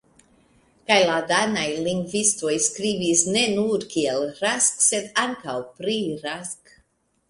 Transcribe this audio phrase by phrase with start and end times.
[0.91, 6.79] Kaj la danaj lingvistoj skribis ne nur kiel Rask, sed ankaŭ pri Rask.